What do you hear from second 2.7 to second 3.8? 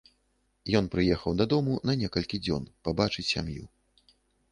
пабачыць сям'ю.